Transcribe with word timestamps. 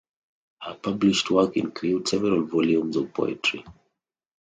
Her 0.63 0.73
published 0.81 1.29
work 1.29 1.57
includes 1.57 2.09
several 2.09 2.43
volumes 2.47 2.95
of 2.95 3.13
poetry. 3.13 3.63